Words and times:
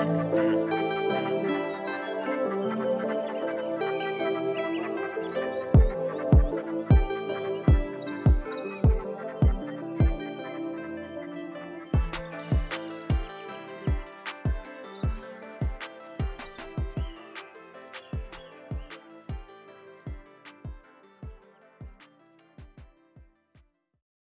Bye. 0.00 0.49